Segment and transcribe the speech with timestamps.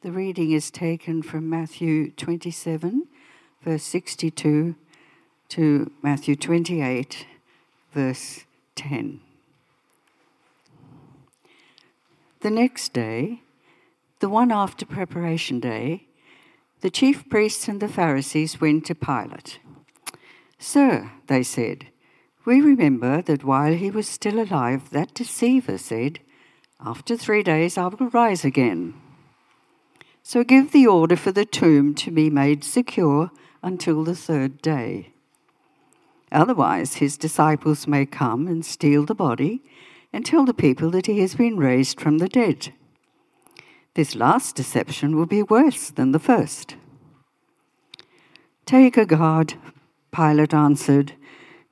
[0.00, 3.08] The reading is taken from Matthew 27,
[3.64, 4.76] verse 62,
[5.48, 7.26] to Matthew 28,
[7.92, 8.44] verse
[8.76, 9.20] 10.
[12.42, 13.42] The next day,
[14.20, 16.06] the one after preparation day,
[16.80, 19.58] the chief priests and the Pharisees went to Pilate.
[20.60, 21.88] Sir, they said,
[22.44, 26.20] we remember that while he was still alive, that deceiver said,
[26.78, 28.94] After three days I will rise again.
[30.28, 33.30] So give the order for the tomb to be made secure
[33.62, 35.14] until the third day.
[36.30, 39.62] Otherwise, his disciples may come and steal the body
[40.12, 42.74] and tell the people that he has been raised from the dead.
[43.94, 46.76] This last deception will be worse than the first.
[48.66, 49.54] Take a guard,
[50.12, 51.14] Pilate answered.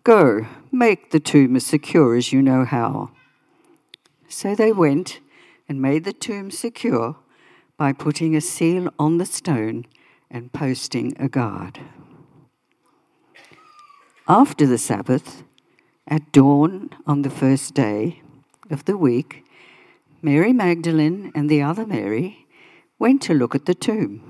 [0.03, 3.11] Go, make the tomb as secure as you know how.
[4.29, 5.21] So they went
[5.69, 7.17] and made the tomb secure
[7.77, 9.87] by putting a seal on the stone
[10.31, 11.81] and posting a guard.
[14.29, 15.43] After the Sabbath,
[16.09, 18.23] at dawn on the first day
[18.71, 19.45] of the week,
[20.23, 22.47] Mary Magdalene and the other Mary
[22.99, 24.23] went to look at the tomb.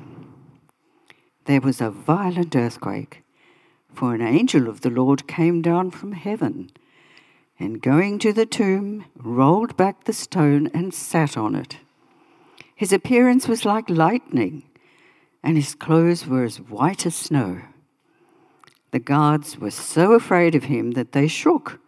[1.45, 3.23] There was a violent earthquake,
[3.95, 6.71] for an angel of the Lord came down from heaven
[7.59, 11.79] and going to the tomb, rolled back the stone and sat on it.
[12.77, 14.63] His appearance was like lightning,
[15.43, 17.63] and his clothes were as white as snow.
[18.91, 21.81] The guards were so afraid of him that they shook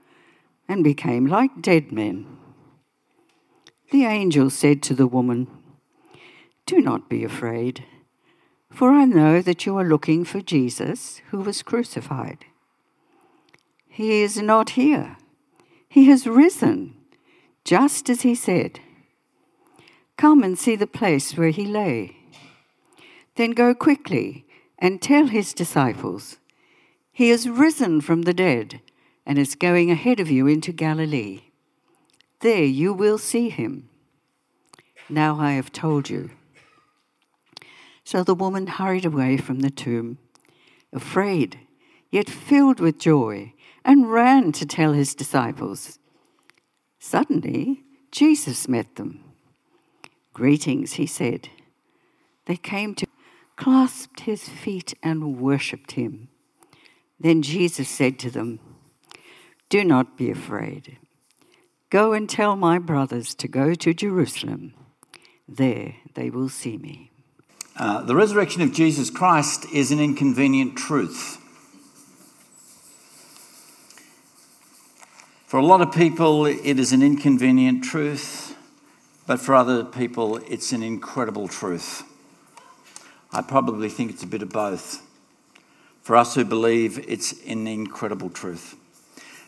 [0.67, 2.27] and became like dead men.
[3.91, 5.47] The angel said to the woman,
[6.65, 7.85] Do not be afraid,
[8.71, 12.47] for I know that you are looking for Jesus who was crucified.
[13.87, 15.19] He is not here,
[15.87, 16.95] he has risen,
[17.65, 18.81] just as he said.
[20.19, 22.17] Come and see the place where he lay.
[23.37, 24.45] Then go quickly
[24.77, 26.39] and tell his disciples,
[27.13, 28.81] He is risen from the dead
[29.25, 31.43] and is going ahead of you into Galilee.
[32.41, 33.89] There you will see him.
[35.09, 36.31] Now I have told you.
[38.03, 40.19] So the woman hurried away from the tomb,
[40.93, 41.61] afraid,
[42.11, 43.53] yet filled with joy,
[43.85, 46.01] and ran to tell his disciples.
[46.99, 49.28] Suddenly, Jesus met them.
[50.39, 51.49] Greetings, he said.
[52.47, 53.09] They came to,
[53.57, 56.29] clasped his feet, and worshipped him.
[57.19, 58.61] Then Jesus said to them,
[59.69, 60.99] Do not be afraid.
[61.91, 64.75] Go and tell my brothers to go to Jerusalem.
[65.49, 67.11] There they will see me.
[67.77, 71.39] Uh, the resurrection of Jesus Christ is an inconvenient truth.
[75.49, 78.55] For a lot of people, it is an inconvenient truth.
[79.29, 82.03] But for other people, it's an incredible truth.
[83.31, 85.07] I probably think it's a bit of both.
[86.01, 88.75] For us who believe, it's an incredible truth.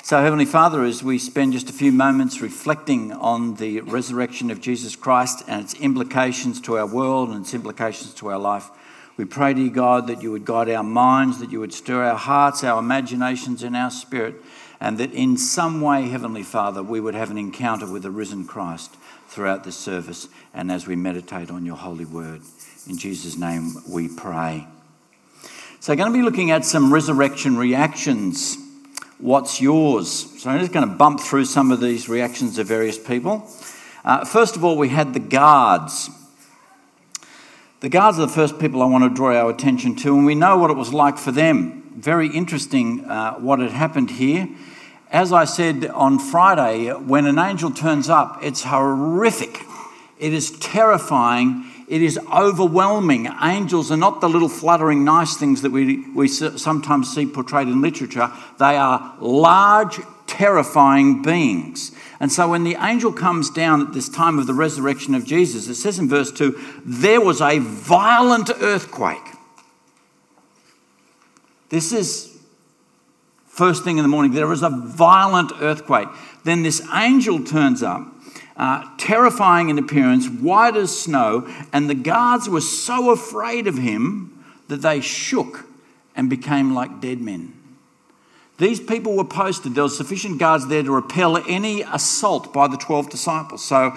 [0.03, 4.61] So, Heavenly Father, as we spend just a few moments reflecting on the resurrection of
[4.61, 8.69] Jesus Christ and its implications to our world and its implications to our life,
[9.17, 12.05] we pray to you, God, that you would guide our minds, that you would stir
[12.05, 14.35] our hearts, our imaginations, and our spirit,
[14.79, 18.47] and that in some way, Heavenly Father, we would have an encounter with the risen
[18.47, 18.99] Christ
[19.31, 22.43] throughout this service and as we meditate on your holy word.
[22.89, 24.67] In Jesus' name we pray.
[25.79, 28.59] So, I'm going to be looking at some resurrection reactions.
[29.19, 30.11] What's yours?
[30.43, 33.49] So, I'm just going to bump through some of these reactions of various people.
[34.05, 36.11] Uh, first of all, we had the guards.
[37.81, 40.35] The guards are the first people I want to draw our attention to, and we
[40.35, 41.95] know what it was like for them.
[41.97, 44.49] Very interesting uh, what had happened here.
[45.11, 49.61] As I said on Friday, when an angel turns up, it's horrific.
[50.21, 51.65] It is terrifying.
[51.89, 53.29] It is overwhelming.
[53.43, 57.83] Angels are not the little fluttering, nice things that we, we sometimes see portrayed in
[57.83, 58.31] literature.
[58.61, 61.91] They are large, terrifying beings.
[62.21, 65.67] And so when the angel comes down at this time of the resurrection of Jesus,
[65.67, 69.19] it says in verse 2 there was a violent earthquake.
[71.71, 72.30] This is
[73.51, 76.09] first thing in the morning, there is a violent earthquake.
[76.45, 78.07] Then this angel turns up,
[78.57, 84.45] uh, terrifying in appearance, white as snow, and the guards were so afraid of him
[84.69, 85.67] that they shook
[86.15, 87.53] and became like dead men.
[88.59, 92.77] These people were posted, there were sufficient guards there to repel any assault by the
[92.77, 93.65] 12 disciples.
[93.65, 93.97] So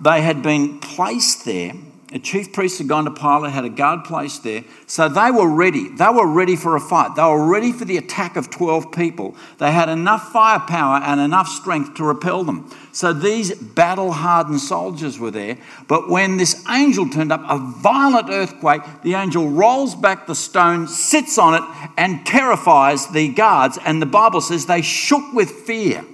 [0.00, 1.74] they had been placed there
[2.12, 4.64] The chief priests had gone to Pilate, had a guard placed there.
[4.86, 5.88] So they were ready.
[5.88, 7.16] They were ready for a fight.
[7.16, 9.34] They were ready for the attack of 12 people.
[9.56, 12.70] They had enough firepower and enough strength to repel them.
[12.92, 15.56] So these battle hardened soldiers were there.
[15.88, 20.88] But when this angel turned up, a violent earthquake, the angel rolls back the stone,
[20.88, 23.78] sits on it, and terrifies the guards.
[23.86, 26.04] And the Bible says they shook with fear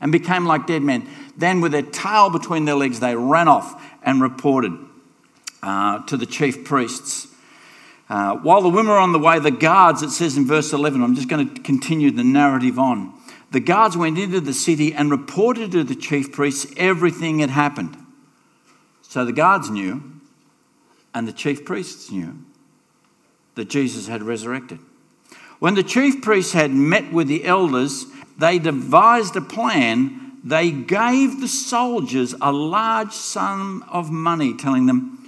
[0.00, 1.08] and became like dead men.
[1.36, 4.78] Then, with their tail between their legs, they ran off and reported
[5.64, 7.26] uh, to the chief priests.
[8.08, 11.02] Uh, while the women were on the way, the guards, it says in verse 11,
[11.02, 13.14] I'm just going to continue the narrative on.
[13.50, 17.96] The guards went into the city and reported to the chief priests everything had happened.
[19.02, 20.02] So the guards knew,
[21.14, 22.44] and the chief priests knew,
[23.54, 24.80] that Jesus had resurrected.
[25.60, 28.04] When the chief priests had met with the elders,
[28.36, 35.23] they devised a plan they gave the soldiers a large sum of money, telling them,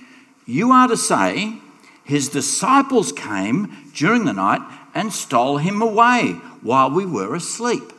[0.47, 1.59] You are to say,
[2.05, 4.63] his disciples came during the night
[4.95, 6.33] and stole him away
[6.63, 7.93] while we were asleep.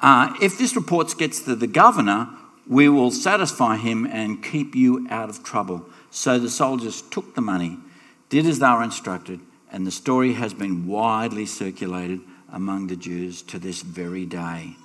[0.00, 2.28] Uh, if this report gets to the governor,
[2.66, 5.86] we will satisfy him and keep you out of trouble.
[6.10, 7.78] So the soldiers took the money,
[8.28, 12.20] did as they were instructed, and the story has been widely circulated
[12.52, 14.76] among the Jews to this very day.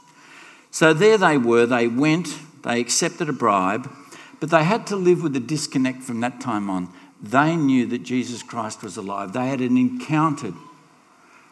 [0.70, 3.92] So there they were, they went, they accepted a bribe,
[4.40, 6.90] but they had to live with a disconnect from that time on.
[7.22, 9.34] They knew that Jesus Christ was alive.
[9.34, 10.54] They had an encounter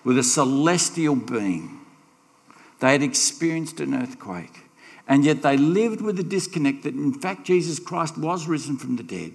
[0.03, 1.79] with a celestial being.
[2.79, 4.61] They had experienced an earthquake.
[5.07, 8.95] And yet they lived with a disconnect that, in fact, Jesus Christ was risen from
[8.95, 9.33] the dead.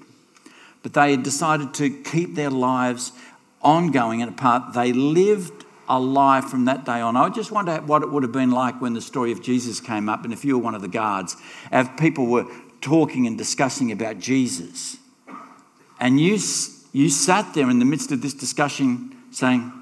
[0.82, 3.12] But they had decided to keep their lives
[3.62, 4.72] ongoing and apart.
[4.74, 7.16] They lived a alive from that day on.
[7.16, 10.08] I just wonder what it would have been like when the story of Jesus came
[10.08, 11.36] up, and if you were one of the guards,
[11.72, 12.46] if people were
[12.80, 14.96] talking and discussing about Jesus,
[15.98, 16.38] and you,
[16.92, 19.72] you sat there in the midst of this discussion saying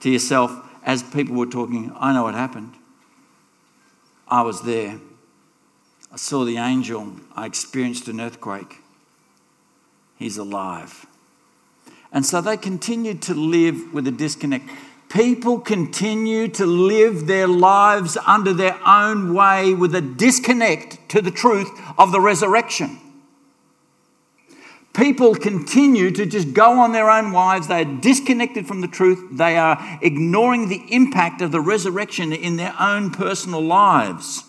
[0.00, 0.52] to yourself,
[0.84, 2.74] as people were talking, I know what happened.
[4.28, 4.98] I was there.
[6.12, 7.16] I saw the angel.
[7.34, 8.78] I experienced an earthquake.
[10.16, 11.06] He's alive.
[12.12, 14.68] And so they continued to live with a disconnect
[15.12, 21.30] people continue to live their lives under their own way with a disconnect to the
[21.30, 21.68] truth
[21.98, 22.98] of the resurrection.
[24.94, 27.68] People continue to just go on their own lives.
[27.68, 29.26] They are disconnected from the truth.
[29.32, 34.44] They are ignoring the impact of the resurrection in their own personal lives.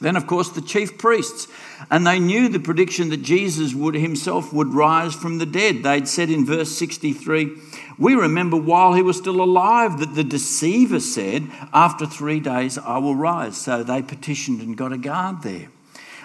[0.00, 1.46] Then, of course, the chief priests.
[1.90, 5.82] And they knew the prediction that Jesus would himself would rise from the dead.
[5.82, 7.54] They'd said in verse 63
[8.00, 12.96] We remember while he was still alive that the deceiver said, After three days I
[12.96, 13.58] will rise.
[13.58, 15.68] So they petitioned and got a guard there.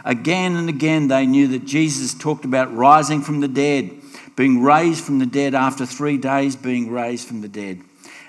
[0.05, 3.91] Again and again, they knew that Jesus talked about rising from the dead,
[4.37, 7.81] being raised from the dead after three days, being raised from the dead.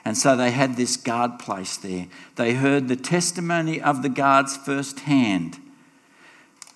[0.04, 2.08] And so they had this guard placed there.
[2.34, 5.58] They heard the testimony of the guards firsthand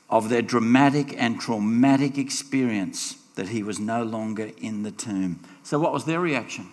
[0.09, 5.41] of their dramatic and traumatic experience that he was no longer in the tomb.
[5.63, 6.69] So, what was their reaction?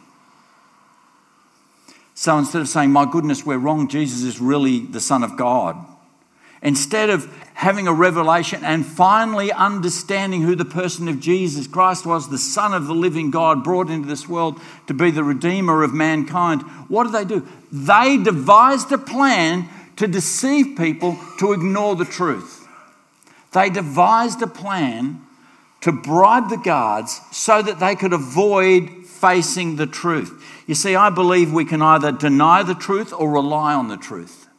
[2.14, 5.78] So, instead of saying, My goodness, we're wrong, Jesus is really the Son of God,
[6.62, 12.30] Instead of having a revelation and finally understanding who the person of Jesus Christ was,
[12.30, 15.94] the Son of the living God, brought into this world to be the Redeemer of
[15.94, 17.48] mankind, what did they do?
[17.72, 22.68] They devised a plan to deceive people to ignore the truth.
[23.54, 25.22] They devised a plan
[25.88, 30.44] to bribe the guards so that they could avoid facing the truth.
[30.68, 34.50] You see, I believe we can either deny the truth or rely on the truth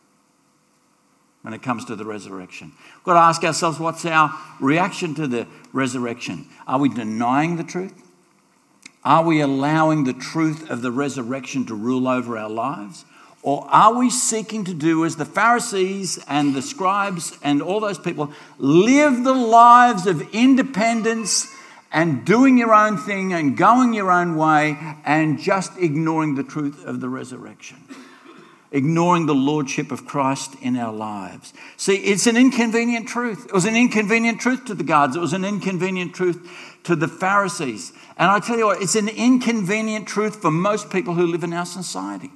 [1.43, 2.73] when it comes to the resurrection.
[2.95, 6.47] We've got to ask ourselves what's our reaction to the resurrection?
[6.67, 8.03] Are we denying the truth?
[9.05, 13.05] Are we allowing the truth of the resurrection to rule over our lives?
[13.49, 17.99] Or are we seeking to do as the Pharisees and the scribes and all those
[17.99, 21.51] people live the lives of independence
[21.91, 26.85] and doing your own thing and going your own way and just ignoring the truth
[26.85, 27.79] of the resurrection?
[28.71, 31.55] ignoring the lordship of Christ in our lives.
[31.79, 33.47] See, it's an inconvenient truth.
[33.47, 36.47] It was an inconvenient truth to the guards, it was an inconvenient truth
[36.85, 37.95] to the Pharisees.
[38.19, 41.55] And I tell you what, it's an inconvenient truth for most people who live in
[41.55, 42.31] our society.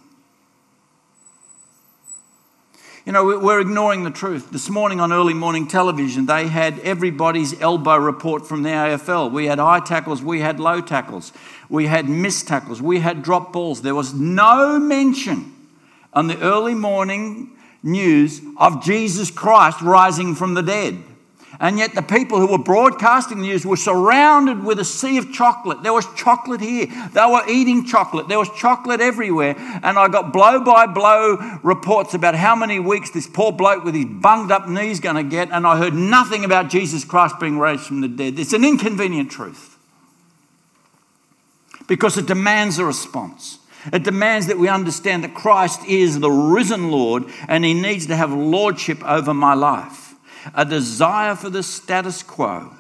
[3.05, 4.51] You know, we're ignoring the truth.
[4.53, 9.33] This morning on early morning television, they had everybody's elbow report from the AFL.
[9.33, 11.33] We had high tackles, we had low tackles,
[11.69, 13.83] we had missed tackles, we had drop balls.
[13.83, 15.53] There was no mention
[16.13, 17.51] on the early morning
[17.83, 21.03] news of Jesus Christ rising from the dead.
[21.63, 25.33] And yet, the people who were broadcasting the news were surrounded with a sea of
[25.33, 25.85] chocolate.
[25.85, 26.87] There was chocolate here.
[26.87, 28.27] They were eating chocolate.
[28.27, 29.55] There was chocolate everywhere.
[29.57, 33.95] And I got blow by blow reports about how many weeks this poor bloke with
[33.95, 35.53] his bunged up knees going to get.
[35.53, 38.41] And I heard nothing about Jesus Christ being raised from the dead.
[38.41, 39.79] It's an inconvenient truth
[41.87, 43.61] because it demands a response.
[43.93, 48.17] It demands that we understand that Christ is the risen Lord and he needs to
[48.17, 50.12] have lordship over my life
[50.55, 52.73] a desire for the status quo,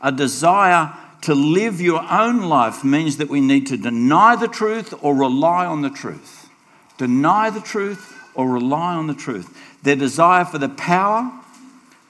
[0.00, 0.92] a desire
[1.22, 5.64] to live your own life means that we need to deny the truth or rely
[5.64, 6.50] on the truth.
[6.98, 9.78] Deny the truth or rely on the truth.
[9.82, 11.32] Their desire for the power,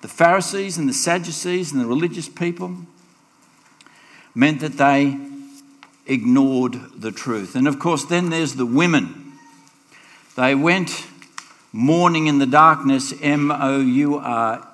[0.01, 2.77] the Pharisees and the Sadducees and the religious people,
[4.35, 5.17] meant that they
[6.07, 7.55] ignored the truth.
[7.55, 9.35] And of course, then there's the women.
[10.37, 11.07] They went
[11.73, 14.69] mourning in the darkness, M O U R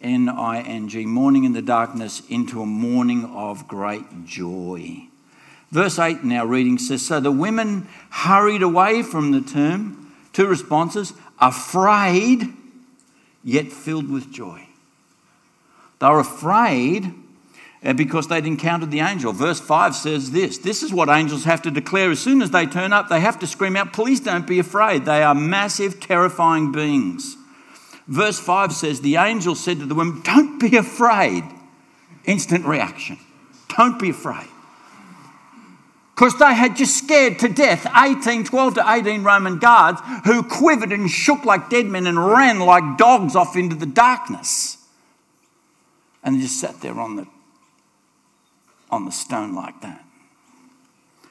[0.00, 5.08] N I N G, mourning in the darkness into a morning of great joy.
[5.70, 10.46] Verse 8 in our reading says So the women hurried away from the tomb, two
[10.46, 12.52] responses afraid,
[13.44, 14.66] yet filled with joy.
[16.00, 17.12] They were afraid
[17.84, 19.32] uh, because they'd encountered the angel.
[19.32, 22.10] Verse 5 says this this is what angels have to declare.
[22.10, 25.04] As soon as they turn up, they have to scream out, Please don't be afraid.
[25.04, 27.36] They are massive, terrifying beings.
[28.10, 31.44] Verse 5 says, The angel said to the woman, Don't be afraid.
[32.24, 33.18] Instant reaction.
[33.76, 34.48] Don't be afraid.
[36.16, 40.92] Because they had just scared to death 18, 12 to 18 Roman guards who quivered
[40.92, 44.76] and shook like dead men and ran like dogs off into the darkness.
[46.24, 47.26] And they just sat there on the,
[48.90, 50.04] on the stone like that.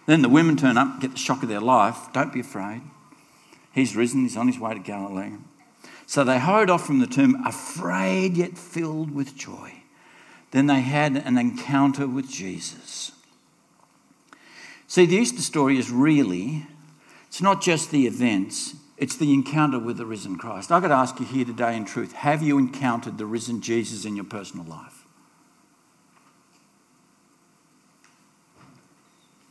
[0.08, 2.08] Then the women turn up, get the shock of their life.
[2.14, 2.82] Don't be afraid.
[3.74, 5.34] He's risen, he's on his way to Galilee.
[6.10, 9.84] So they hurried off from the tomb, afraid yet filled with joy.
[10.50, 13.12] Then they had an encounter with Jesus.
[14.88, 16.66] See, the Easter story is really,
[17.28, 20.70] it's not just the events, it's the encounter with the risen Christ.
[20.70, 24.16] Got to ask you here today in truth have you encountered the risen Jesus in
[24.16, 25.06] your personal life?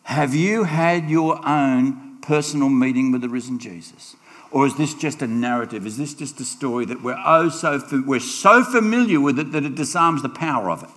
[0.03, 4.17] Have you had your own personal meeting with the risen Jesus?
[4.51, 5.87] Or is this just a narrative?
[5.87, 9.65] Is this just a story that we're oh so we're so familiar with it that
[9.65, 10.91] it disarms the power of it?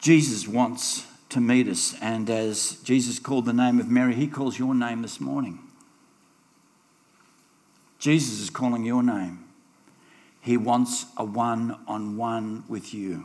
[0.00, 4.58] Jesus wants to meet us, and as Jesus called the name of Mary, he calls
[4.58, 5.58] your name this morning.
[7.98, 9.44] Jesus is calling your name.
[10.40, 13.24] He wants a one on one with you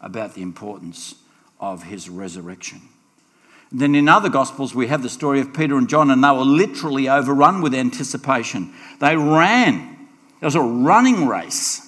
[0.00, 1.16] about the importance
[1.58, 2.80] of his resurrection.
[3.72, 6.44] Then in other Gospels, we have the story of Peter and John, and they were
[6.44, 8.72] literally overrun with anticipation.
[9.00, 10.08] They ran,
[10.40, 11.82] it was a running race.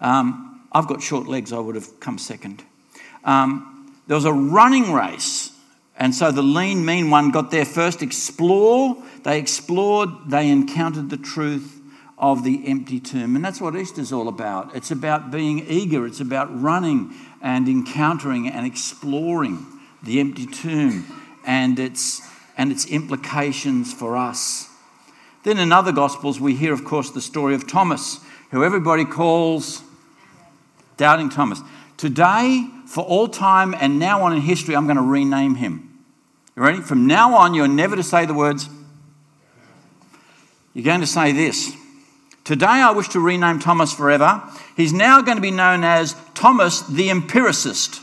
[0.00, 2.64] Um, I've got short legs, I would have come second.
[3.24, 5.52] Um, there was a running race.
[5.98, 9.02] And so the lean, mean one got there first, explore.
[9.22, 11.80] They explored, they encountered the truth
[12.18, 13.36] of the empty tomb.
[13.36, 14.74] And that's what Easter's all about.
[14.74, 19.64] It's about being eager, it's about running and encountering and exploring
[20.02, 21.06] the empty tomb,
[21.46, 22.20] and its,
[22.56, 24.68] and its implications for us.
[25.44, 29.82] Then in other Gospels, we hear, of course, the story of Thomas, who everybody calls
[30.96, 31.60] Doubting Thomas.
[31.96, 36.04] Today, for all time and now on in history, I'm going to rename him.
[36.56, 36.80] You ready?
[36.80, 38.68] From now on, you're never to say the words.
[40.74, 41.74] You're going to say this.
[42.44, 44.42] Today, I wish to rename Thomas forever.
[44.76, 48.00] He's now going to be known as Thomas the Empiricist.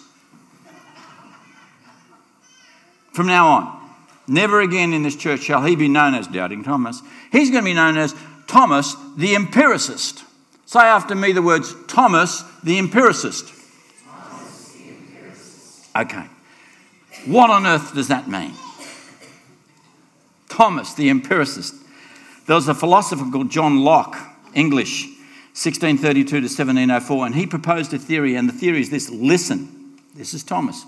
[3.14, 3.80] From now on.
[4.28, 7.02] Never again in this church shall he be known as Doubting Thomas.
[7.32, 8.16] He's going to be known as
[8.48, 10.24] Thomas the Empiricist.
[10.66, 13.54] Say after me the words Thomas the Empiricist.
[14.06, 15.90] Thomas the empiricist.
[15.96, 16.26] Okay.
[17.26, 18.54] What on earth does that mean?
[20.50, 21.76] Thomas the Empiricist.
[22.48, 24.18] There was a philosopher called John Locke,
[24.54, 25.06] English,
[25.54, 30.34] 1632 to 1704, and he proposed a theory, and the theory is this listen, this
[30.34, 30.86] is Thomas.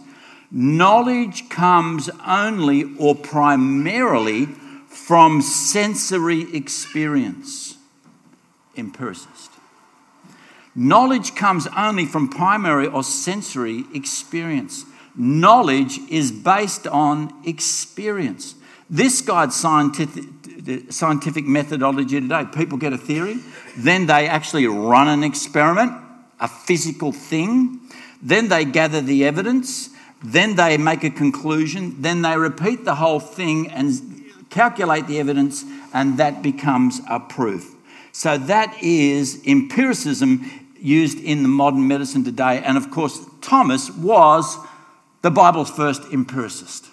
[0.51, 4.47] Knowledge comes only or primarily
[4.87, 7.77] from sensory experience.
[8.77, 9.51] Empiricist.
[10.75, 14.85] Knowledge comes only from primary or sensory experience.
[15.15, 18.55] Knowledge is based on experience.
[18.89, 20.25] This guides scientific,
[20.91, 22.45] scientific methodology today.
[22.53, 23.39] People get a theory,
[23.77, 25.93] then they actually run an experiment,
[26.39, 27.79] a physical thing,
[28.21, 29.89] then they gather the evidence,
[30.31, 35.63] then they make a conclusion, then they repeat the whole thing and calculate the evidence,
[35.93, 37.75] and that becomes a proof.
[38.11, 42.61] So that is empiricism used in the modern medicine today.
[42.63, 44.57] And of course, Thomas was
[45.21, 46.85] the Bible's first empiricist.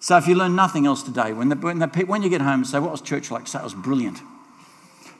[0.00, 2.60] So if you learn nothing else today, when, the, when, the, when you get home
[2.60, 3.46] and say, What was church like?
[3.46, 4.20] Say, It was brilliant.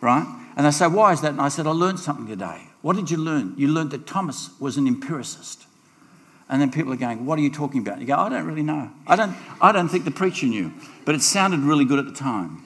[0.01, 0.27] Right?
[0.57, 1.33] And they say, Why is that?
[1.33, 2.69] And I said, I learned something today.
[2.83, 3.55] What did you learn?
[3.57, 5.67] You learned that Thomas was an empiricist.
[6.49, 7.95] And then people are going, What are you talking about?
[7.95, 8.91] And you go, I don't really know.
[9.07, 10.73] I don't, I don't think the preacher knew,
[11.05, 12.65] but it sounded really good at the time.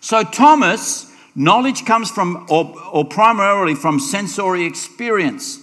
[0.00, 5.60] So, Thomas, knowledge comes from, or, or primarily from sensory experience.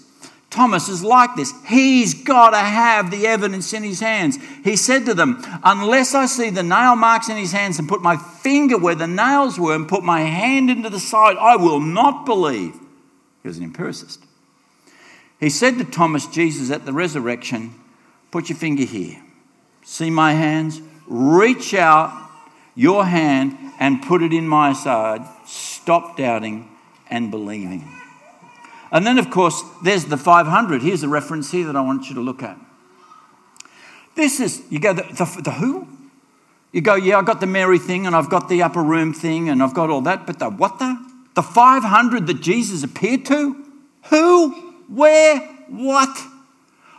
[0.49, 1.53] Thomas is like this.
[1.67, 4.39] He's got to have the evidence in his hands.
[4.63, 8.01] He said to them, Unless I see the nail marks in his hands and put
[8.01, 11.79] my finger where the nails were and put my hand into the side, I will
[11.79, 12.73] not believe.
[13.43, 14.23] He was an empiricist.
[15.39, 17.73] He said to Thomas, Jesus, at the resurrection,
[18.31, 19.21] Put your finger here.
[19.83, 20.81] See my hands?
[21.07, 22.29] Reach out
[22.75, 25.21] your hand and put it in my side.
[25.45, 26.69] Stop doubting
[27.09, 27.87] and believing.
[28.91, 30.81] And then, of course, there's the 500.
[30.81, 32.57] Here's a reference here that I want you to look at.
[34.15, 35.87] This is, you go, the, the, the who?
[36.71, 39.49] You go, yeah, I've got the Mary thing and I've got the upper room thing
[39.49, 41.09] and I've got all that, but the what the?
[41.35, 43.65] The 500 that Jesus appeared to?
[44.09, 44.68] Who?
[44.93, 45.39] Where?
[45.67, 46.17] What?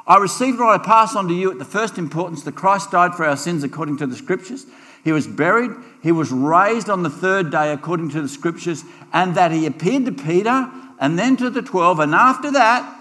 [0.06, 3.14] I received what I pass on to you at the first importance that Christ died
[3.14, 4.66] for our sins according to the scriptures.
[5.04, 5.70] He was buried,
[6.02, 10.04] he was raised on the third day according to the scriptures, and that he appeared
[10.06, 12.96] to Peter and then to the 12, and after that,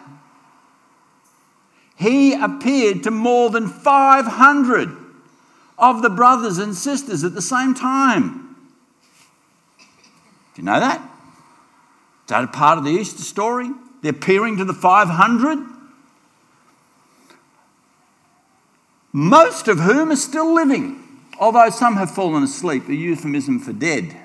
[1.98, 4.96] he appeared to more than 500
[5.78, 8.56] of the brothers and sisters at the same time.
[9.80, 11.02] Do you know that?
[11.02, 13.70] Is that a part of the Easter story?
[14.02, 15.60] The appearing to the 500?
[19.12, 21.04] Most of whom are still living,
[21.40, 24.16] although some have fallen asleep, a euphemism for dead.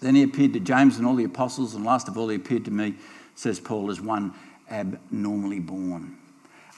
[0.00, 2.64] Then he appeared to James and all the apostles, and last of all, he appeared
[2.66, 2.94] to me,
[3.34, 4.34] says Paul, as one
[4.70, 6.16] abnormally born.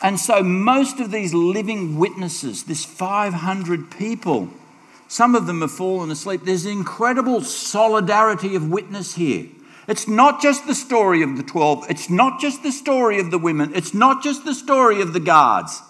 [0.02, 4.48] And so, most of these living witnesses, this 500 people,
[5.08, 6.42] some of them have fallen asleep.
[6.44, 9.46] There's incredible solidarity of witness here.
[9.88, 13.38] It's not just the story of the 12, it's not just the story of the
[13.38, 15.80] women, it's not just the story of the guards.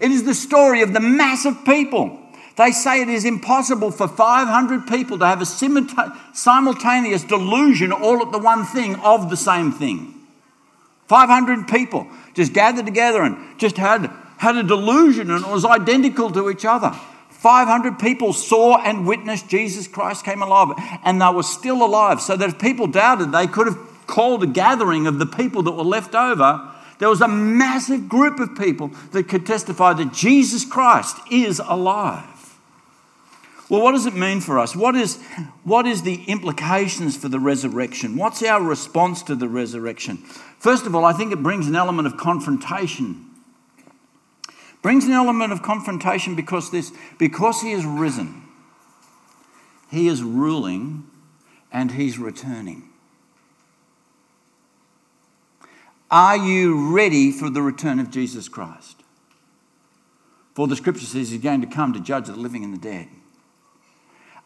[0.00, 2.20] It is the story of the mass of people
[2.60, 8.32] they say it is impossible for 500 people to have a simultaneous delusion all at
[8.32, 10.14] the one thing of the same thing.
[11.08, 16.30] 500 people just gathered together and just had, had a delusion and it was identical
[16.32, 16.94] to each other.
[17.40, 22.20] 500 people saw and witnessed Jesus Christ came alive and they were still alive.
[22.20, 25.70] So that if people doubted, they could have called a gathering of the people that
[25.72, 26.70] were left over.
[26.98, 32.26] There was a massive group of people that could testify that Jesus Christ is alive.
[33.70, 34.76] Well, what does it mean for us?
[34.76, 35.16] What is,
[35.64, 38.16] what is the implications for the resurrection?
[38.16, 40.18] What's our response to the resurrection?
[40.58, 43.29] First of all, I think it brings an element of confrontation.
[44.82, 48.44] Brings an element of confrontation because this because he is risen.
[49.90, 51.06] He is ruling
[51.72, 52.84] and he's returning.
[56.10, 59.02] Are you ready for the return of Jesus Christ?
[60.54, 63.08] For the scripture says he's going to come to judge the living and the dead.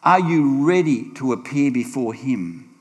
[0.02, 2.74] Are you ready to appear before him?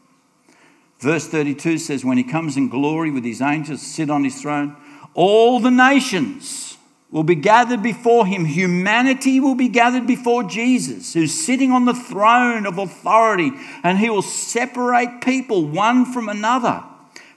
[0.99, 4.75] Verse 32 says, When he comes in glory with his angels sit on his throne,
[5.13, 6.77] all the nations
[7.13, 8.43] will be gathered before him.
[8.43, 13.51] Humanity will be gathered before Jesus, who's sitting on the throne of authority,
[13.83, 16.83] and he will separate people one from another,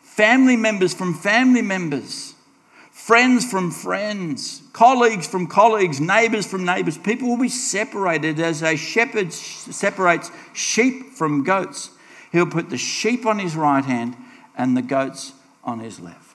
[0.01, 2.33] family members from family members
[3.07, 6.99] friends from friends, colleagues from colleagues, neighbors from neighbors.
[6.99, 11.91] People will be separated as a shepherd separates sheep from goats.
[12.33, 14.17] He'll put the sheep on his right hand
[14.57, 16.26] and the goats on his left.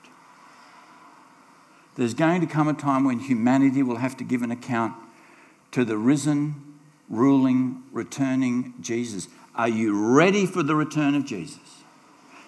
[1.96, 4.94] There's going to come a time when humanity will have to give an account
[5.72, 6.78] to the risen,
[7.08, 9.28] ruling, returning Jesus.
[9.54, 11.82] Are you ready for the return of Jesus?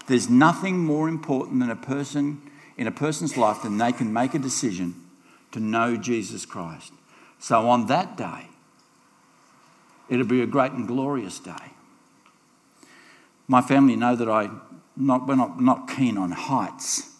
[0.07, 2.41] There's nothing more important than a person
[2.77, 4.95] in a person's life, than they can make a decision
[5.53, 6.93] to know Jesus Christ.
[7.39, 8.49] So on that day,
[10.09, 11.73] it'll be a great and glorious day.
[13.47, 14.51] My family know that I
[14.97, 17.14] not, we're not, not keen on heights.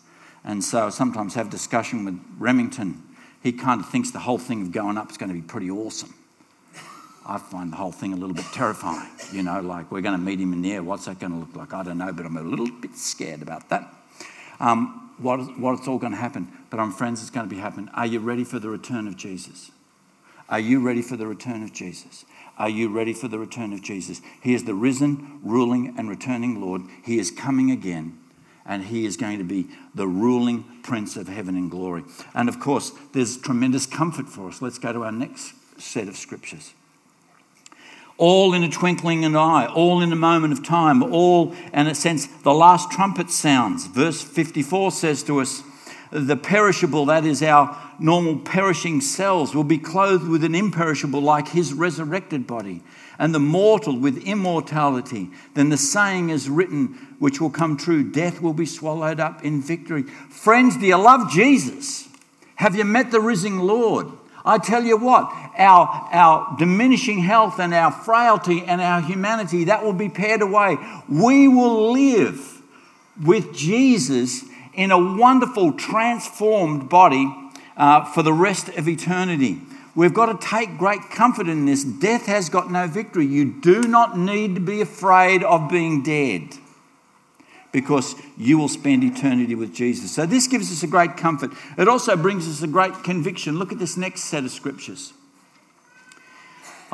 [0.45, 3.03] And so I sometimes have discussion with Remington.
[3.43, 5.71] He kind of thinks the whole thing of going up is going to be pretty
[5.71, 6.15] awesome.
[7.27, 9.09] I find the whole thing a little bit terrifying.
[9.33, 10.83] You know, like we're going to meet him in the air.
[10.83, 11.73] What's that going to look like?
[11.73, 13.91] I don't know, but I'm a little bit scared about that.
[14.61, 16.49] Um, what, what's all going to happen.
[16.71, 17.89] But I'm friends, it's going to be happening.
[17.95, 19.71] Are you ready for the return of Jesus?
[20.49, 22.25] Are you ready for the return of Jesus?
[22.59, 24.21] Are you ready for the return of Jesus?
[24.43, 26.83] He is the risen, ruling, and returning Lord.
[27.03, 28.19] He is coming again,
[28.67, 32.05] and He is going to be the ruling Prince of heaven and glory.
[32.35, 34.63] And of course, there's tremendous comfort for us.
[34.63, 36.75] Let's go to our next set of scriptures.
[38.17, 41.87] All in a twinkling of an eye, all in a moment of time, all in
[41.89, 43.87] a sense, the last trumpet sounds.
[43.87, 45.63] Verse 54 says to us,
[46.11, 51.49] the perishable, that is our normal perishing cells, will be clothed with an imperishable like
[51.49, 52.83] his resurrected body,
[53.19, 55.31] and the mortal with immortality.
[55.55, 59.61] Then the saying is written, which will come true death will be swallowed up in
[59.61, 60.03] victory.
[60.03, 62.09] Friends, do you love Jesus?
[62.57, 64.09] Have you met the risen Lord?
[64.45, 69.83] I tell you what, our, our diminishing health and our frailty and our humanity, that
[69.83, 70.77] will be pared away.
[71.09, 72.63] We will live
[73.25, 74.45] with Jesus
[74.77, 77.33] in a wonderful, transformed body
[77.77, 79.61] uh, for the rest of eternity.
[79.95, 81.85] We've got to take great comfort in this.
[81.85, 83.27] Death has got no victory.
[83.27, 86.57] You do not need to be afraid of being dead
[87.71, 90.13] because you will spend eternity with Jesus.
[90.13, 91.51] So, this gives us a great comfort.
[91.77, 93.59] It also brings us a great conviction.
[93.59, 95.13] Look at this next set of scriptures.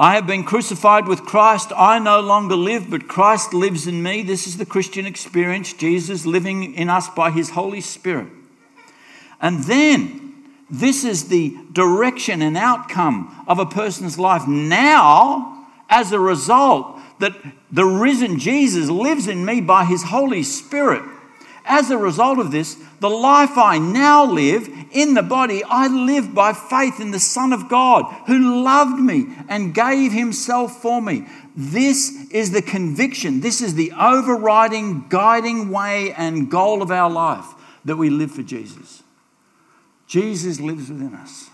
[0.01, 1.75] I have been crucified with Christ.
[1.77, 4.23] I no longer live, but Christ lives in me.
[4.23, 5.75] This is the Christian experience.
[5.75, 8.29] Jesus living in us by his Holy Spirit.
[9.43, 16.19] And then, this is the direction and outcome of a person's life now as a
[16.19, 17.35] result that
[17.71, 21.03] the risen Jesus lives in me by his Holy Spirit.
[21.73, 26.35] As a result of this, the life I now live in the body, I live
[26.35, 31.29] by faith in the Son of God who loved me and gave himself for me.
[31.55, 37.47] This is the conviction, this is the overriding, guiding way and goal of our life
[37.85, 39.05] that we live for Jesus.
[40.09, 41.51] Jesus lives within us.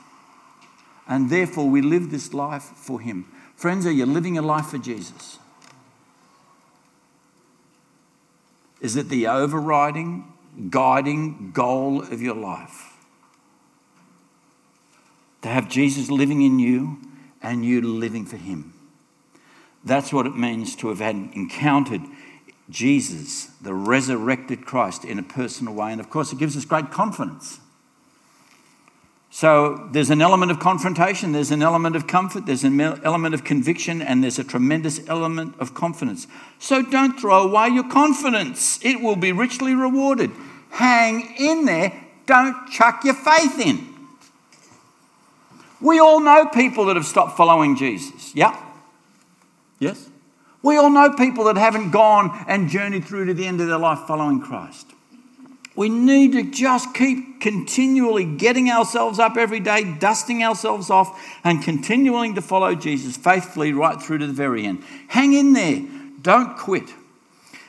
[1.07, 3.26] And therefore, we live this life for him.
[3.55, 5.38] Friends, are you living a life for Jesus?
[8.81, 10.33] Is it the overriding,
[10.71, 12.95] guiding goal of your life?
[15.43, 16.99] To have Jesus living in you
[17.43, 18.75] and you living for Him.
[19.85, 22.03] That's what it means to have had encountered
[22.69, 25.93] Jesus, the resurrected Christ, in a personal way.
[25.93, 27.61] And of course, it gives us great confidence
[29.31, 33.45] so there's an element of confrontation, there's an element of comfort, there's an element of
[33.45, 36.27] conviction, and there's a tremendous element of confidence.
[36.59, 40.31] So don't throw away your confidence, it will be richly rewarded.
[40.71, 41.93] Hang in there,
[42.27, 43.95] don't chuck your faith in.
[45.81, 48.35] We all know people that have stopped following Jesus.
[48.35, 48.59] Yeah?
[49.79, 50.09] Yes?
[50.62, 53.79] We all know people that haven't gone and journeyed through to the end of their
[53.79, 54.87] life following Christ.
[55.77, 61.62] We need to just keep continually getting ourselves up every day, dusting ourselves off, and
[61.62, 64.83] continuing to follow Jesus faithfully right through to the very end.
[65.09, 65.83] Hang in there.
[66.23, 66.89] Don't quit.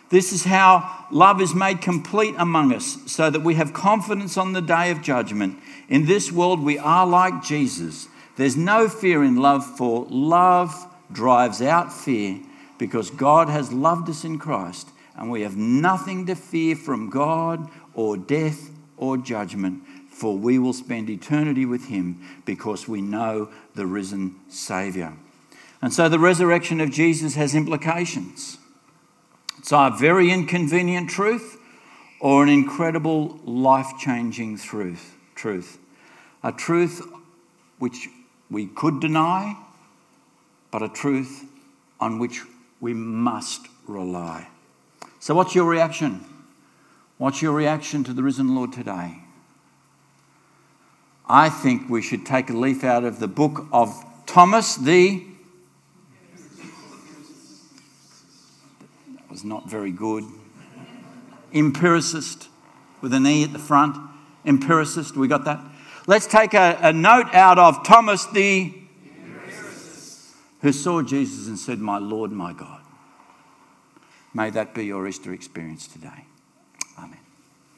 [0.10, 4.54] This is how love is made complete among us, so that we have confidence on
[4.54, 5.60] the day of judgment.
[5.90, 8.08] In this world, we are like Jesus.
[8.38, 12.40] There's no fear in love, for love drives out fear
[12.78, 17.70] because God has loved us in Christ, and we have nothing to fear from God
[17.98, 23.86] or death or judgment, for we will spend eternity with him because we know the
[23.86, 25.18] risen Saviour.
[25.82, 28.58] And so the resurrection of Jesus has implications.
[29.58, 31.58] It's a very inconvenient truth
[32.20, 35.16] or an incredible life changing truth.
[35.36, 35.80] Truth.
[36.44, 37.02] A truth
[37.80, 38.08] which
[38.50, 39.58] we could deny,
[40.72, 41.46] but a truth
[42.00, 42.44] on which
[42.80, 44.48] we must rely.
[45.20, 46.24] So, what's your reaction?
[47.18, 49.18] What's your reaction to the risen Lord today?
[51.28, 55.24] I think we should take a leaf out of the book of Thomas, the.
[59.16, 60.24] That was not very good.
[61.54, 62.50] Empiricist,
[63.02, 63.98] with an E at the front.
[64.46, 65.60] Empiricist, we got that?
[66.06, 68.74] Let's take a, a note out of Thomas, the.
[70.62, 72.82] Who saw Jesus and said, My Lord, my God.
[74.34, 76.26] May that be your Easter experience today.